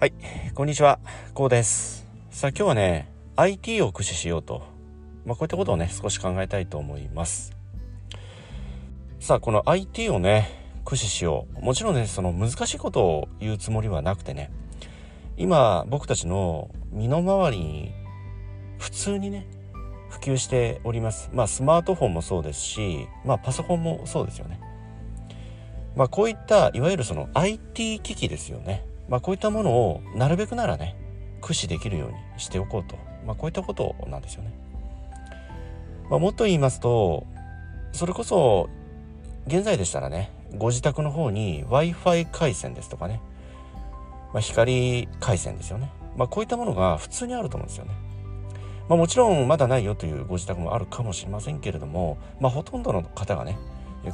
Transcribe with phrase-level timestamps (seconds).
[0.00, 0.12] はい、
[0.54, 0.98] こんにちは、
[1.34, 2.06] こうです。
[2.30, 4.62] さあ今日はね、IT を駆使しようと、
[5.24, 7.54] まあ、こういったことをね、少し考えたいと思います。
[9.20, 10.48] さあこの IT をね、
[10.84, 11.60] 駆使しよう。
[11.60, 14.50] もちろんね、その難しいことを言うつもりはなくてね、
[15.36, 17.92] 今僕たちの身の回りに
[18.78, 19.46] 普通にね、
[20.08, 21.30] 普及しております。
[21.32, 24.69] まあスマートフォンもそうですし、まあパソコンもそうですよね。
[26.00, 28.86] まあこういったいわゆるその IT 機器ですよね。
[29.10, 30.96] まあ、こういったものをなるべくならね
[31.42, 34.50] 駆使できるようにしておこうと、まあ、こういったことなんですよね。
[36.08, 37.26] まあ、もっと言いますと
[37.92, 38.70] それこそ
[39.46, 43.20] 現在でしたらねご自宅の方に w i f i 回線ですとかね、
[44.32, 47.90] まあ、光回線ですよね、まあ、こういったものが普通にあると思うんですよね。
[48.88, 53.58] まあ、もちろんまだないよというご自宅もあるかもしれませんけれども、まあ、ほとんどの方がね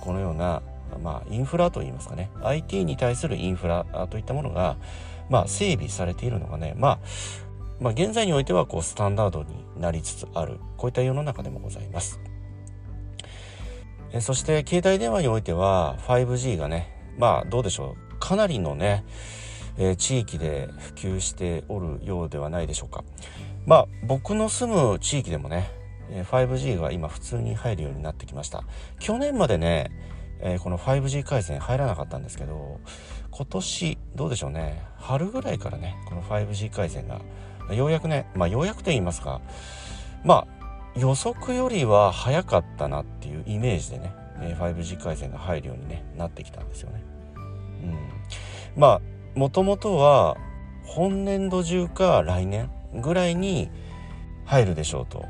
[0.01, 0.63] このような
[1.03, 4.77] まあ、インフラといいますかね IT に対するインフラといったものが、
[5.29, 6.99] まあ、整備されているのがね、まあ、
[7.81, 12.21] まあ現在においてはこうスタンダードになりつつあるこういった世の中でもございます。
[14.13, 19.05] えそして携帯電話においては 5G がねまあどうでしょうかなりのね、
[19.77, 23.05] えー、地域で普及しておるようではないでしょうか。
[23.67, 25.71] まあ僕の住む地域でもね
[26.11, 28.65] 5G が今普通に入るようになってきました。
[29.01, 29.91] 去年までね
[30.41, 32.81] えー、この 5G 回線入らなかったんですけど
[33.31, 34.83] 今年どうでしょうね。
[34.99, 37.21] 春ぐらいからねこの 5G 回線が。
[37.75, 39.41] ようやくねまあようやくと言いますか
[40.25, 47.03] まあ予測よりは早かったなっていうイメージでね 5G 回線が入るように、ね、なってきたんですよね。
[47.83, 49.01] うん、ま
[49.35, 50.37] あもともとは
[50.85, 53.69] 本年度中か来年ぐらいに
[54.45, 55.25] 入るでしょうと。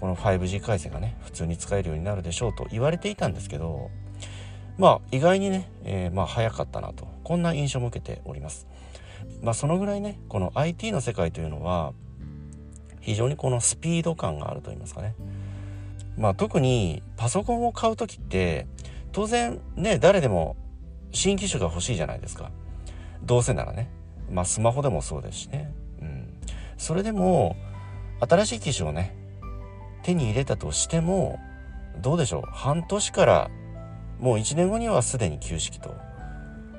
[0.00, 3.90] この 5G 回線がね普通に使えるようになるでしょうと言われていたんですけど
[4.78, 8.66] まあ意外にね、えー、まあ早かったなとこんな印象も受けております。
[9.42, 11.92] まあそのぐらいねこの IT の世界というのは
[13.00, 15.14] 非常にこのスピード感があると言いますかね。
[16.16, 18.66] まあ特にパソコンを買う時って
[19.12, 20.56] 当然ね誰でも
[21.12, 22.50] 新機種が欲しいじゃないですか。
[23.22, 23.90] どうせならね。
[24.30, 25.72] まあスマホでもそうですしね。
[26.00, 26.38] うん。
[26.76, 27.56] それでも
[28.20, 29.16] 新しい機種をね
[30.02, 31.38] 手に入れたとしても
[32.00, 33.50] どうでしょう半年から
[34.20, 35.94] もう1年後にはすでに旧式と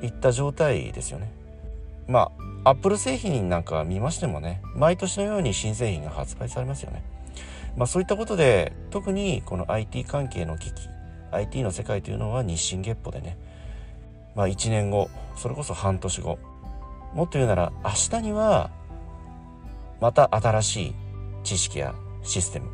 [0.01, 1.31] いった状態ですよね。
[2.07, 2.31] ま
[2.63, 7.03] あアップル製品なんか見ましてもね毎年のように新製品が発売されますよね。
[7.77, 10.89] まあそういったことで特にこの IT 関係の機器
[11.31, 13.37] IT の世界というのは日進月歩でね
[14.35, 16.39] まあ1年後それこそ半年後
[17.13, 18.69] もっと言うなら明日には
[20.01, 20.95] また新しい
[21.43, 22.69] 知識やシステム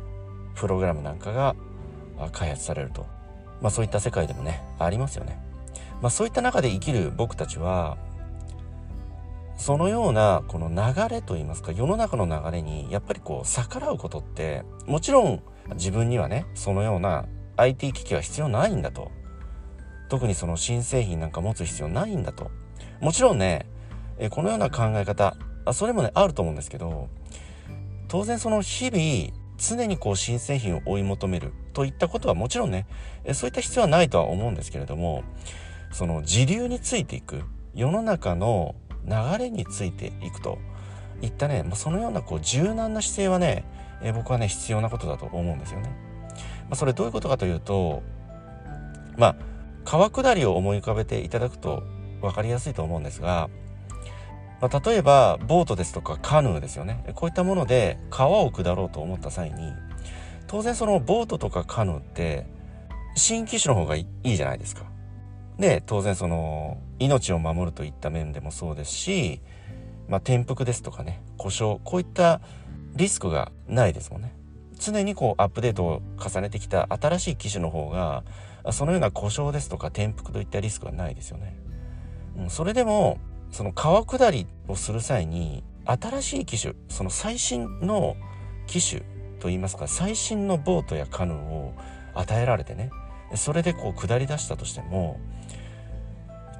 [0.54, 1.54] プログラムなんかが
[2.32, 3.06] 開発されると
[3.60, 5.38] まあ、そういった世界でもねありますよね。
[6.00, 7.96] まあ、そういった中で生きる僕たちは
[9.56, 15.42] そのようなこの流れといいますか世の中の流れにやっぱりこう逆らうことってもちろん
[15.74, 17.24] 自分にはねそのような
[17.56, 19.10] IT 機器は必要ないんだと
[20.08, 22.50] 特にその新製品なんか持つ必要ないんだと
[23.00, 23.66] もちろんね
[24.30, 25.36] このような考え方
[25.72, 27.08] それもねあると思うんですけど
[28.08, 32.86] 当然その日々常にこう新製品を追い求めるといったことはもちろんね
[33.32, 35.24] そういった必要はないとは思うんですけれども
[35.92, 37.42] その時流についていく
[37.74, 38.74] 世の中の
[39.04, 40.58] 流れについていくと
[41.22, 43.64] いったねそのようなこう柔軟な姿勢はね
[44.14, 45.88] 僕はね必要なことだと思うんですよね。
[46.68, 48.02] まあ、それどういうことかというと
[49.16, 49.36] まあ
[49.84, 51.84] 川下りを思い浮かべていただくと
[52.20, 53.48] 分かりやすいと思うんですが
[54.60, 59.72] まあ、例えばボートですとかカヌーですよねこういったもので川を下ろうと思った際に
[60.46, 62.46] 当然そのボートとかカヌーって
[63.16, 64.84] 新機種の方がいいじゃないですか。
[65.58, 69.40] で当然その命を守るといった面でもそうですし、
[70.06, 72.42] まあ、転覆ですとかね故障こういった
[72.94, 74.34] リスクがないですもんね。
[74.78, 78.24] 常にこうアップデートを重ねてきた新しい機種の方が
[78.72, 81.56] そのような故障ですとか転覆といったリスクはないですよね。
[82.36, 83.18] うん、それでも
[83.50, 88.16] その川下りをする際に新しい機種その最新の
[88.66, 89.02] 機種
[89.38, 91.74] といいますか最新のボートやカヌーを
[92.14, 92.90] 与えられてね
[93.34, 95.20] それでこう下り出したとしても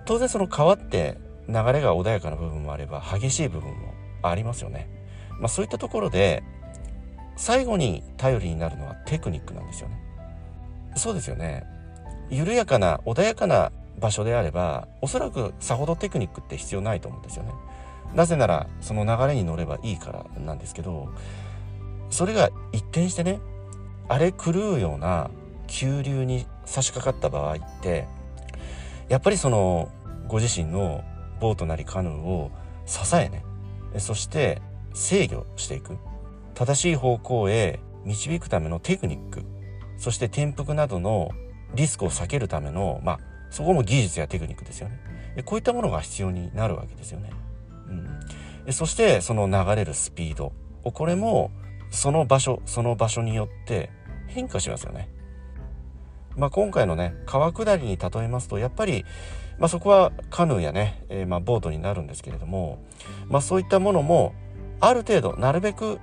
[0.04, 1.18] 当然その川って
[1.48, 4.88] 流れが穏やかな部分もあれば激しい部分もありますよね。
[5.38, 6.42] まあ、そういったところで
[7.36, 10.00] 最後に頼りになるのはテクニックなんですよね。
[10.96, 11.64] そうですよね。
[12.30, 17.52] 緩やかな穏やかな場所であればおそらくさほどテクニックって必要ないと思うんですよね。
[18.14, 21.08] なぜならその流れに乗ればいいからなんですけど
[22.10, 23.40] それが一転してね
[24.08, 25.30] 荒れ狂うような
[25.66, 28.06] 急流に差し掛かった場合って
[29.08, 29.90] やっぱりその
[30.28, 31.02] ご自身の
[31.40, 32.50] ボートなりカヌーを
[32.86, 33.44] 支えね
[33.98, 34.62] そして
[34.94, 35.98] 制御していく
[36.54, 39.42] 正しい方向へ導くためのテクニック
[39.98, 41.30] そして転覆などの
[41.74, 43.20] リスクを避けるためのまあ
[43.50, 44.98] そこも技術やテクニックですよね。
[45.44, 47.30] こういったものが必要になるわけですよね、
[48.66, 50.52] うん、そしてその流れるスピード。
[50.82, 51.50] これも
[51.90, 53.90] その場所その場所によって
[54.28, 55.08] 変化しますよね。
[56.36, 59.04] まあ、今回のね川下りに例えますとやっぱり、
[59.58, 62.84] まあ、そこはカヌーやね、えー、まあボートになるんですけれども、
[63.28, 64.34] まあ、そういったものも
[64.80, 65.98] ある程度なるべく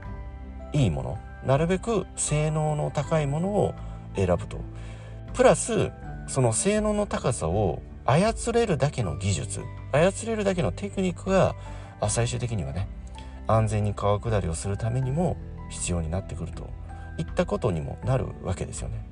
[0.74, 3.74] いいものなるべく性能の高いものを
[4.16, 4.58] 選ぶと。
[5.34, 5.92] プラス
[6.28, 9.62] その性能の高さを操れるだけの技術
[9.92, 11.56] 操れるだけのテクニックが
[12.10, 12.88] 最終的にはね
[13.48, 15.38] 安全に川下りをするためにも
[15.70, 16.70] 必要になってくると
[17.18, 19.06] いったことにもなるわけですよね。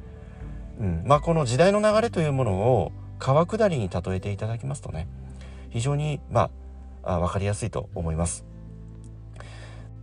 [0.79, 5.07] うん、まあこの時代の流れというものを川下りに例えていただきますとね
[5.69, 6.49] 非常にま
[7.03, 8.45] ああ分かりやすいと思います。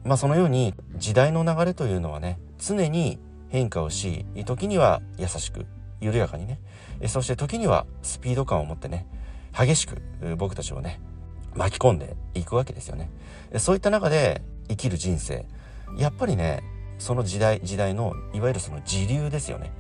[0.05, 3.19] まあそのように時代の流れというのはね常に
[3.49, 5.67] 変化をし時には優しく
[6.01, 6.59] 緩やかにね。
[7.07, 9.07] そして時にはスピード感を持ってね
[9.57, 10.01] 激しく
[10.37, 11.01] 僕たちをね
[11.55, 13.11] 巻き込んでいくわけですよね。
[13.57, 15.47] そういった中で生きる人生。
[15.97, 16.63] やっぱりね
[16.99, 19.73] その時代時代のいわゆるその時流ですよね。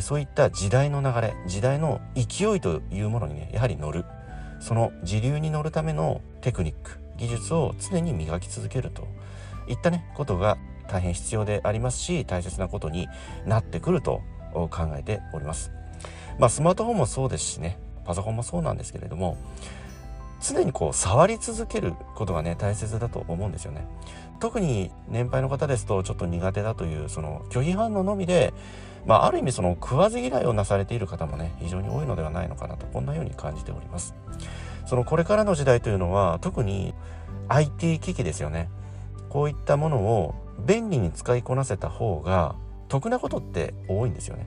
[0.00, 4.04] そういった時代の流れ時代の勢いというものにねやはり乗る。
[4.60, 9.06] その時流に乗るためのテクニック技術を常に磨き続けると。
[9.68, 10.56] いったねことが
[10.88, 13.08] 大変必要でありますし大切なことに
[13.44, 14.22] なってくると。
[14.52, 15.70] 考えております。
[16.38, 19.36] まあ、スマートフォンもそうですしねパソコンもそうなんですけれども
[20.40, 23.86] 常にこう触り続けることがね大切だと思うんですよね。
[24.40, 28.54] 特に年配の方ですとちょっと苦手だというその拒否反応のみで、
[29.04, 34.14] まあ、ある意味その食わず嫌いをなされている方もね非常に多いのではないのかなとこんなように感じております。
[34.86, 36.94] そのこれからの時代というのは特に
[37.48, 38.70] IT 機器ですよね。
[39.28, 40.34] こういったものを
[40.64, 42.54] 便利に使いこなせた方が
[42.88, 44.46] 得なことって多いんですよね。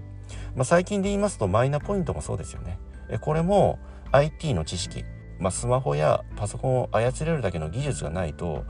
[0.56, 2.80] まあ、最近で言いますとマイナポイントもそうですよね。
[3.22, 3.80] これも
[4.12, 5.04] IT の知識、
[5.40, 8.66] まあ、スマホやパソコンを操れるだけの技術がないと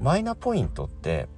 [0.00, 1.28] マイナポイントって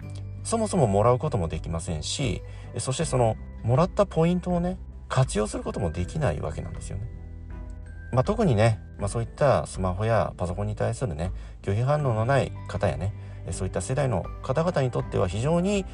[0.43, 2.43] そもそももらうこともできませんし
[2.79, 4.79] そしてそのもらったポイントをね
[5.09, 7.09] 活用することもできないわけなんですよね。
[8.13, 11.31] まあ、特にね、まあ、そういったスマホやパソコンに対するね
[11.63, 13.15] 拒否反応のない方やね
[13.53, 15.87] そういった世代の方々にとっては非常に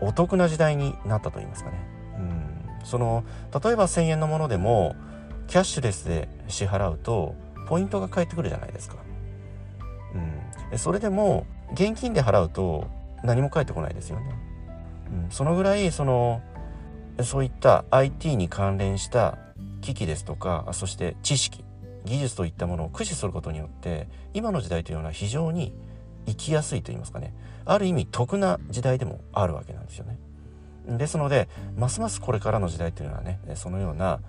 [0.00, 1.78] お得な時代になったと言いますかね。
[2.18, 4.94] うんその例えば1,000円のものでも
[5.48, 7.34] キャッシュレスで支払うと
[7.66, 8.96] ポイントが返ってくるじゃないですか。
[10.70, 12.86] うん、それでも現金で払うと
[13.24, 14.38] 何も返ってこないですよね。
[15.24, 16.40] うん、そのぐらいその
[17.22, 19.38] そういった IT に関連した
[19.80, 21.64] 機器ですとかそして知識
[22.04, 25.72] 技術といったものを駆使することによって今の時代というのは非常に
[26.26, 27.34] 生きやすいと言いますかね
[27.64, 30.18] ある意味得な時代でもあるわけなんですよね。
[30.88, 34.20] ですのでますますこれからの時代というのはねそのような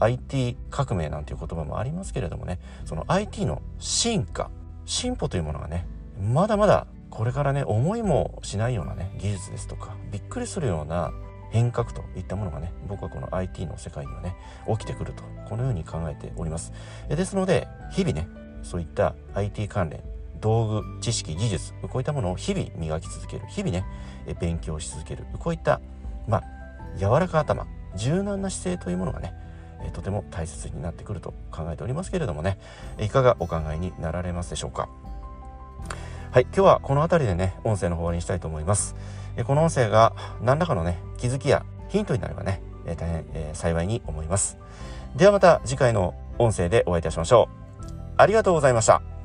[0.00, 4.50] IT 革命なんていう言葉もありますけれどもねその IT の進化
[4.86, 5.86] 進歩というものがね
[6.20, 11.12] まだまだこれからね思いもしないようなね技術ですとかびっくりするような
[11.50, 14.34] 変革といったものがね僕はこの IT の世界にはね
[14.68, 16.72] 起きてくるとこのように考えております
[17.08, 18.28] ですので日々ね
[18.62, 20.00] そういった IT 関連
[20.40, 23.46] 道具知識技術こういったものを日々磨き続ける。
[23.48, 23.84] 日々ね
[24.40, 25.24] 勉強し続ける。
[25.38, 25.80] こういった
[26.28, 26.44] まあ
[26.98, 27.66] 柔らか頭
[27.96, 29.34] 柔軟な姿勢というものがね
[29.92, 32.58] とても大切になってくると考えておりますけれどもね。
[32.98, 34.88] いかがお考えになられますでしょうか？
[36.30, 38.94] はい今日はこの辺りでね音声の方終わりにしたいと思います。
[39.44, 44.58] この音声が何らかのね気づきやヒントになればね大変、え、幸いに思います。
[45.16, 47.48] ではまた次回の音声でお会いいたしましょ
[47.80, 47.92] う。
[48.16, 49.19] ありがとうございました。